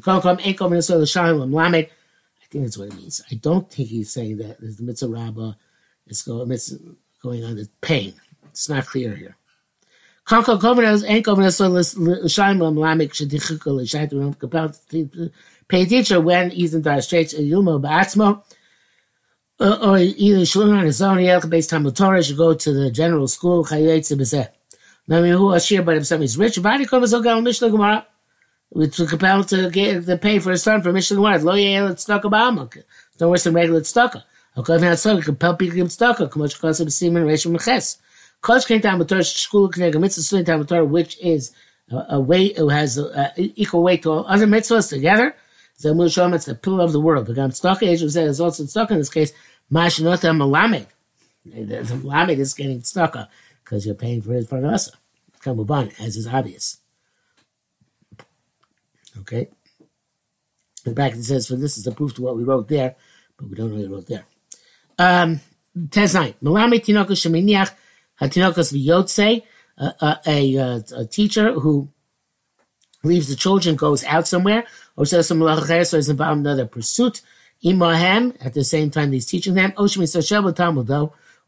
think 2.50 2.64
that's 2.64 2.76
what 2.76 2.88
it 2.88 2.96
means. 2.96 3.22
I 3.30 3.36
don't 3.36 3.70
think 3.70 3.88
he's 3.88 4.12
saying 4.12 4.38
that 4.38 4.60
the 4.60 4.82
mitzvah 4.82 5.08
rabbah 5.08 5.52
is 6.08 6.22
going, 6.22 6.48
going 7.22 7.44
on 7.44 7.54
the 7.54 7.68
pain. 7.80 8.14
It's 8.50 8.68
not 8.68 8.86
clear 8.86 9.14
here. 9.14 9.36
Shaitu 13.86 14.38
compelled 14.38 14.78
to 14.90 15.30
pay 15.68 15.84
teacher 15.86 16.20
when 16.20 16.50
dire 16.82 17.00
straits 17.00 17.34
and. 17.34 18.42
Uh, 19.62 19.78
or 19.82 19.98
either 19.98 20.60
on 20.72 20.86
his 20.86 21.02
own, 21.02 21.18
Yelka 21.18 21.50
based 21.50 21.68
Torah, 21.68 22.22
should 22.22 22.38
go 22.38 22.54
to 22.54 22.72
the 22.72 22.90
general 22.90 23.28
school, 23.28 23.64
Chayetze 23.64 24.16
Bezeh. 24.16 24.48
Mean, 25.06 25.32
who 25.32 25.52
Ashir, 25.52 25.82
but 25.82 25.96
if 25.96 26.06
somebody's 26.06 26.38
rich, 26.38 26.56
Vadi 26.56 26.86
Kovas 26.86 27.12
Ogal 27.12 27.42
Mishnah 27.42 27.68
Gemara, 27.68 28.06
which 28.70 28.98
was 28.98 29.10
compelled 29.10 29.48
to 29.48 29.68
get 29.68 30.06
the 30.06 30.16
pay 30.16 30.38
for 30.38 30.52
his 30.52 30.62
son 30.62 30.80
for 30.80 30.92
Mishnah 30.92 31.16
Gemara. 31.16 31.38
Lo 31.40 31.54
no 33.20 33.28
worse 33.28 33.44
than 33.44 33.52
regular 33.52 33.80
Tzedakah. 33.80 34.22
Okay, 34.56 34.74
if 34.74 34.80
not 34.80 34.98
so, 34.98 35.20
compel 35.20 35.56
people 35.56 35.72
to 35.72 35.76
give 35.76 35.88
Reshim 37.24 37.52
Meches. 37.52 37.98
Kosh 38.40 38.64
Kain 38.64 38.80
Talmud 38.80 39.08
Knega 39.08 40.00
Mitzvah 40.00 40.84
which 40.84 41.18
is 41.20 41.52
a, 41.90 41.96
a 41.96 42.20
who 42.22 42.68
has 42.68 42.98
a, 42.98 43.04
a, 43.04 43.32
equal 43.36 43.82
weight 43.82 44.02
to 44.02 44.10
all 44.10 44.26
other 44.26 44.46
mitzvahs 44.46 44.88
together. 44.88 45.34
Zamul 45.78 46.12
Shalom, 46.12 46.34
it's 46.34 46.44
the 46.44 46.54
pillar 46.54 46.84
of 46.84 46.92
the 46.92 47.00
world. 47.00 47.26
The 47.26 47.34
Gam 47.34 47.50
Tzedakah, 47.50 47.80
Yeshu 47.80 48.10
said, 48.10 48.28
is 48.28 48.40
also 48.40 48.64
stuck 48.66 48.90
in 48.90 48.98
this 48.98 49.08
case. 49.08 49.32
Mashinota 49.72 50.34
Malamed. 50.36 50.86
The, 51.44 51.82
Malamed 51.96 52.38
is 52.38 52.54
getting 52.54 52.82
stuck 52.82 53.16
because 53.64 53.86
you're 53.86 53.94
paying 53.94 54.20
for 54.20 54.32
his 54.32 54.46
parnasa. 54.46 54.90
Kamuban, 55.42 55.98
as 55.98 56.16
is 56.16 56.26
obvious. 56.26 56.78
Okay? 59.20 59.48
The 60.84 60.92
bracket 60.92 61.24
says, 61.24 61.48
for 61.48 61.56
this 61.56 61.78
is 61.78 61.86
a 61.86 61.92
proof 61.92 62.14
to 62.14 62.22
what 62.22 62.36
we 62.36 62.44
wrote 62.44 62.68
there, 62.68 62.96
but 63.38 63.48
we 63.48 63.54
don't 63.54 63.74
we 63.74 63.86
wrote 63.86 64.06
there. 64.06 64.26
Um, 64.98 65.40
Tez 65.90 66.14
9. 66.14 66.34
Tinoko 66.42 67.12
Sheminiach 67.12 67.72
Hatinokas 68.20 68.72
Viyotse, 68.72 69.42
a, 69.78 71.04
teacher 71.06 71.52
who 71.52 71.88
leaves 73.02 73.28
the 73.28 73.36
children, 73.36 73.76
goes 73.76 74.04
out 74.04 74.28
somewhere, 74.28 74.64
or 74.96 75.06
says 75.06 75.26
some 75.26 75.40
so 75.40 75.96
is 75.96 76.08
involved 76.08 76.40
in 76.40 76.46
another 76.46 76.66
pursuit. 76.66 77.22
Imahem, 77.64 78.36
at 78.44 78.54
the 78.54 78.64
same 78.64 78.90
time 78.90 79.12
he's 79.12 79.26
teaching 79.26 79.54
them, 79.54 79.72
Oshmi 79.72 80.06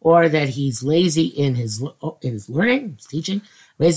or 0.01 0.29
that 0.29 0.49
he's 0.51 0.83
lazy 0.83 1.27
in 1.27 1.55
his 1.55 1.83
in 2.23 2.33
his 2.33 2.49
learning, 2.49 2.97
his 2.97 3.07
teaching. 3.07 3.41
A 3.79 3.89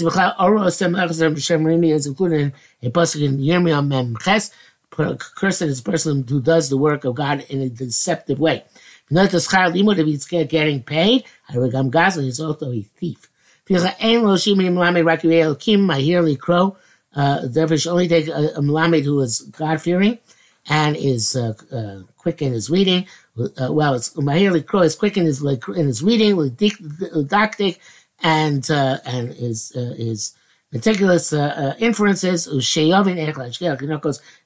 person 5.81 6.25
who 6.27 6.41
does 6.41 6.69
the 6.69 6.77
work 6.77 7.03
of 7.03 7.15
God 7.15 7.45
in 7.49 7.61
a 7.61 7.69
deceptive 7.69 8.39
way. 8.39 8.63
Not 9.09 9.31
the 9.31 9.37
schar 9.37 9.73
limud 9.73 9.99
if 9.99 10.07
he's 10.07 10.25
getting 10.25 10.83
paid. 10.83 11.25
Harigam 11.49 11.91
Gazlan 11.91 12.27
is 12.27 12.39
also 12.39 12.71
a 12.71 12.81
thief. 12.81 13.29
My 13.67 15.97
yearly 15.97 16.35
crow. 16.35 16.77
Uh, 17.15 17.41
therefore, 17.45 17.91
only 17.91 18.07
take 18.07 18.27
a, 18.27 18.53
melamed 18.57 19.03
who 19.03 19.21
is 19.21 19.41
God 19.41 19.81
fearing 19.81 20.19
and 20.67 20.95
is 20.97 21.35
uh, 21.35 21.53
uh, 21.71 22.01
quick 22.17 22.41
in 22.41 22.53
his 22.53 22.69
reading. 22.69 23.07
Uh, 23.37 23.71
well, 23.71 23.93
it's 23.93 24.13
Mahir 24.15 24.65
Crow 24.65 24.81
is 24.81 24.95
quick 24.95 25.17
in 25.17 25.25
his 25.25 25.43
in 25.43 25.87
his 25.87 26.03
reading, 26.03 26.55
didactic, 26.55 27.79
and 28.21 28.69
uh, 28.69 28.99
and 29.05 29.33
his 29.33 29.71
uh, 29.75 29.93
his 29.97 30.33
meticulous 30.75 31.31
uh, 31.31 31.53
uh, 31.63 31.73
inferences. 31.79 32.47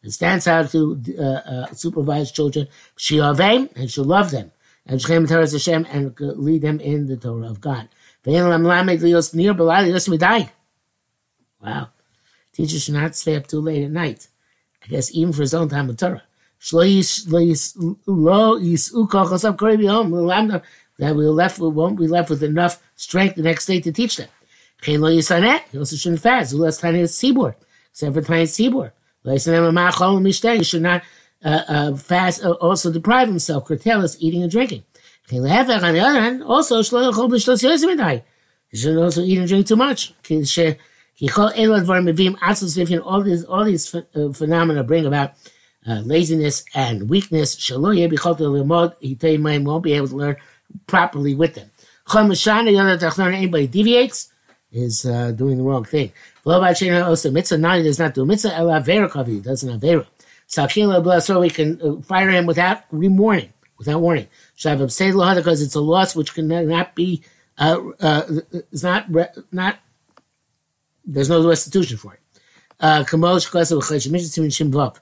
And 0.03 0.13
stands 0.13 0.47
out 0.47 0.69
to 0.71 1.01
uh, 1.17 1.23
uh, 1.23 1.65
supervise 1.73 2.31
children. 2.31 2.67
And 3.75 3.89
she'll 3.89 4.05
love 4.05 4.31
them. 4.31 4.51
And 4.85 5.01
and 5.93 6.19
lead 6.19 6.61
them 6.61 6.79
in 6.79 7.07
the 7.07 7.17
Torah 7.17 7.49
of 7.49 7.61
God. 7.61 7.89
Wow. 11.61 11.89
Teachers 12.53 12.83
should 12.83 12.95
not 12.95 13.15
stay 13.15 13.35
up 13.35 13.47
too 13.47 13.61
late 13.61 13.83
at 13.83 13.91
night. 13.91 14.27
I 14.83 14.87
guess 14.87 15.13
even 15.13 15.33
for 15.33 15.41
his 15.41 15.53
own 15.53 15.69
time 15.69 15.89
of 15.89 15.97
Torah. 15.97 16.23
That 20.99 21.15
we're 21.15 21.29
left 21.29 21.59
we 21.59 21.69
won't 21.69 21.97
be 21.97 22.07
left 22.07 22.29
with 22.29 22.43
enough 22.43 22.81
strength 22.95 23.35
the 23.35 23.43
next 23.43 23.65
day 23.65 23.79
to 23.79 23.91
teach 23.91 24.17
them. 24.17 24.29
He 24.83 24.97
also 24.97 25.95
shouldn't 25.95 26.21
fast. 26.21 26.53
Less 26.53 26.79
tiny 26.79 27.05
seaboard, 27.07 27.55
except 27.91 28.13
for 28.15 28.21
tiny 28.21 28.45
seaboard. 28.45 28.91
You 29.25 30.63
should 30.63 30.81
not 30.81 31.03
uh, 31.43 31.61
uh, 31.67 31.95
fast, 31.95 32.43
uh, 32.43 32.51
also 32.53 32.91
deprive 32.91 33.27
himself, 33.27 33.65
curtail 33.65 34.05
eating 34.19 34.41
and 34.43 34.51
drinking. 34.51 34.83
On 35.31 35.43
the 35.43 35.99
other 36.01 36.19
hand, 36.19 36.43
also, 36.43 36.77
you 36.77 36.83
should 36.83 36.93
also 38.97 39.21
eat 39.21 39.37
and 39.37 39.47
drink 39.47 39.67
too 39.67 39.75
much. 39.75 40.13
All 40.29 40.37
these, 43.23 43.43
all 43.45 43.65
these 43.65 43.95
uh, 43.95 44.01
phenomena 44.33 44.83
bring 44.83 45.05
about 45.05 45.33
uh, 45.87 46.01
laziness 46.05 46.63
and 46.73 47.09
weakness. 47.09 47.67
He 47.67 47.73
won't 47.75 47.95
be 49.83 49.93
able 49.93 50.07
to 50.07 50.15
learn 50.15 50.35
properly 50.87 51.35
with 51.35 51.55
them. 51.55 51.69
Anybody 52.15 53.67
deviates 53.67 54.28
is 54.71 55.05
uh, 55.05 55.31
doing 55.31 55.57
the 55.57 55.63
wrong 55.63 55.85
thing. 55.85 56.11
Mitzvah 56.45 57.57
9 57.57 57.83
does 57.83 57.99
not 57.99 58.13
do 58.13 58.25
mitzvah, 58.25 58.55
ela 58.55 58.79
vera 58.79 59.09
kavi, 59.09 59.41
doesn't 59.41 59.69
have 59.69 59.81
vera. 59.81 60.07
So 60.47 61.39
we 61.39 61.49
can 61.49 61.79
uh, 61.81 62.01
fire 62.01 62.29
him 62.29 62.45
without 62.45 62.81
warning, 62.91 63.53
without 63.77 63.99
warning. 63.99 64.27
Because 64.55 65.61
it's 65.61 65.75
a 65.75 65.79
loss 65.79 66.15
which 66.15 66.33
cannot 66.33 66.95
be, 66.95 67.23
uh, 67.57 67.79
uh, 67.99 68.23
it's 68.71 68.83
not, 68.83 69.07
not 69.51 69.79
there's 71.05 71.29
no 71.29 71.47
restitution 71.47 71.97
for 71.97 72.13
it. 72.13 72.19
Uh, 72.79 73.03
Kamosh 73.03 73.49
Kosav 73.49 73.81
Chashmish 73.81 74.23
Shim 74.49 74.71
Vav. 74.71 74.97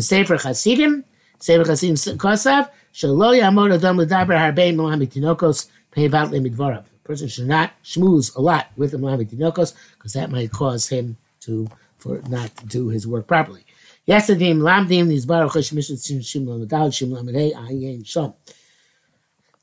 Sefer 0.00 0.36
Chasidim, 0.36 1.04
Sefer 1.38 1.64
Chasidim 1.64 1.96
Kosav, 2.18 2.68
Shalo 2.92 3.38
Yamod 3.38 3.74
Adam 3.74 3.98
Ledaber 3.98 4.36
Harbein 4.36 4.76
Mohammed 4.76 5.10
Tinokos, 5.10 5.68
Pevat 5.92 6.30
Lemidvarav. 6.30 6.84
Person 7.04 7.28
should 7.28 7.48
not 7.48 7.72
schmooze 7.82 8.34
a 8.36 8.40
lot 8.40 8.68
with 8.76 8.92
the 8.92 8.98
Mohammed 8.98 9.30
Tinokos, 9.30 9.74
because 9.94 10.12
that 10.12 10.30
might 10.30 10.50
cause 10.50 10.88
him 10.88 11.16
to, 11.40 11.68
for 11.96 12.22
not 12.28 12.56
to 12.56 12.66
do 12.66 12.88
his 12.88 13.06
work 13.06 13.26
properly. 13.26 13.64
Yesterday, 14.06 14.52
Lamdim, 14.52 15.08
these 15.08 15.26
Baruch 15.26 15.52
Hashmish 15.52 15.90
Shim 15.90 16.46
Lamadal, 16.46 16.88
Shim 16.90 17.10
Lamadei, 17.10 17.54
Ayin 17.54 18.04
Shom. 18.04 18.34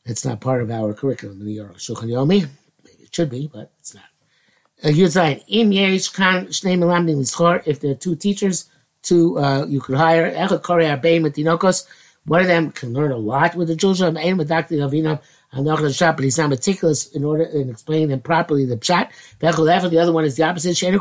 It's 0.05 0.25
not 0.25 0.41
part 0.41 0.62
of 0.62 0.72
our 0.72 0.93
curriculum 0.93 1.41
in 1.41 1.46
the 1.46 1.58
Arukh 1.58 1.75
Shulchan 1.75 2.10
Yomi. 2.10 2.48
It 2.86 3.13
should 3.13 3.29
be, 3.29 3.50
but 3.51 3.72
it's 3.79 3.93
not. 3.93 4.05
Yuzayin, 4.84 5.43
im 5.48 5.72
shnei 5.72 7.68
if 7.68 7.79
there 7.81 7.92
are 7.92 7.96
two 7.96 8.16
teachers, 8.16 8.70
two, 9.01 9.37
uh, 9.37 9.66
you 9.68 9.81
could 9.81 9.98
hire, 9.98 10.31
echad 10.33 10.63
kore 10.63 10.79
arbeim 10.79 11.25
tinokos, 11.25 11.85
one 12.25 12.42
of 12.42 12.48
them 12.48 12.72
can 12.72 12.94
learn 12.94 13.11
a 13.11 13.18
lot 13.18 13.55
with 13.55 13.68
the 13.68 13.75
children, 13.75 14.16
Hanoch 15.53 15.96
Shap, 15.96 16.16
but 16.16 16.24
he's 16.24 16.38
not 16.38 16.50
meticulous 16.50 17.07
in 17.07 17.24
order 17.24 17.44
in 17.44 17.70
explaining 17.70 18.09
them 18.09 18.22
properly 18.22 18.66
the 18.66 18.77
pshat. 18.77 19.09
The 19.40 20.00
other 20.00 20.14
one 20.14 20.25
is 20.25 20.35
the 20.35 20.44
opposite. 20.44 20.81
You 20.81 21.00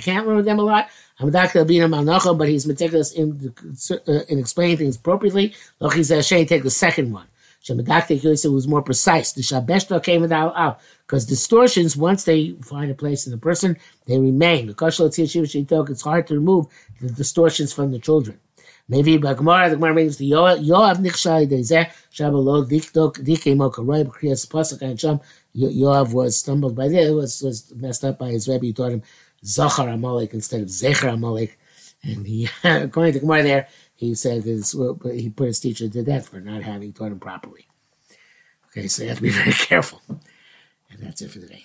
can't 0.00 0.26
learn 0.26 0.44
them 0.44 0.58
a 0.58 0.62
lot. 0.62 0.88
I'm 1.18 1.30
doctor 1.30 1.64
Avinam 1.64 1.94
Hanoch, 1.94 2.38
but 2.38 2.48
he's 2.48 2.66
meticulous 2.66 3.12
in 3.12 3.52
uh, 3.90 4.12
in 4.28 4.38
explaining 4.38 4.78
things 4.78 4.96
appropriately. 4.96 5.54
Loch 5.80 5.94
he's 5.94 6.10
ashamed 6.10 6.48
take 6.48 6.62
the 6.62 6.70
second 6.70 7.12
one. 7.12 7.26
Shemadakta 7.64 8.22
Yosef 8.22 8.52
was 8.52 8.68
more 8.68 8.82
precise. 8.82 9.32
The 9.32 9.40
Shabeshta 9.40 10.02
came 10.02 10.20
without 10.20 10.54
out 10.54 10.80
because 11.06 11.24
distortions, 11.24 11.96
once 11.96 12.24
they 12.24 12.52
find 12.62 12.90
a 12.90 12.94
place 12.94 13.26
in 13.26 13.32
the 13.32 13.38
person, 13.38 13.78
they 14.06 14.18
remain. 14.18 14.68
It's 14.68 16.02
hard 16.02 16.26
to 16.26 16.34
remove 16.34 16.66
the 17.00 17.10
distortions 17.10 17.72
from 17.72 17.90
the 17.90 17.98
children. 17.98 18.38
Maybe 18.88 19.16
by 19.16 19.34
Gemara, 19.34 19.70
the 19.70 19.76
Gemara 19.76 19.94
brings 19.94 20.18
the 20.18 20.30
Yoav 20.30 20.96
Nichshai 20.96 21.48
Dezeh 21.48 21.90
Shabalo 22.12 22.68
Dikdok 22.68 23.24
Dike 23.24 23.56
Mokaroi 23.56 24.04
Kriyas 24.06 24.46
Pasuk 24.46 24.82
and 24.82 25.00
Sham. 25.00 25.20
Yoav 25.56 26.12
was 26.12 26.36
stumbled 26.36 26.76
by 26.76 26.88
this, 26.88 27.10
was 27.10 27.42
was 27.42 27.72
messed 27.76 28.04
up 28.04 28.18
by 28.18 28.28
his 28.28 28.46
Rebbe. 28.46 28.66
He 28.66 28.72
taught 28.72 28.92
him 28.92 29.02
Zachar 29.44 29.88
Amalek 29.88 30.34
instead 30.34 30.60
of 30.60 30.68
Zecher 30.68 31.12
Amalek, 31.12 31.58
and 32.02 32.26
he 32.26 32.48
according 32.64 33.14
to 33.14 33.20
Gemara 33.20 33.42
there 33.42 33.68
he 33.94 34.14
said 34.14 34.44
his, 34.44 34.72
he 34.72 35.30
put 35.30 35.46
his 35.46 35.60
teacher 35.60 35.88
to 35.88 36.02
death 36.02 36.28
for 36.28 36.40
not 36.40 36.62
having 36.62 36.92
taught 36.92 37.12
him 37.12 37.20
properly. 37.20 37.68
Okay, 38.68 38.88
so 38.88 39.02
you 39.02 39.08
have 39.08 39.18
to 39.18 39.22
be 39.22 39.30
very 39.42 39.52
careful. 39.52 40.00
And 40.08 41.00
that's 41.00 41.22
it 41.22 41.30
for 41.30 41.40
today. 41.40 41.64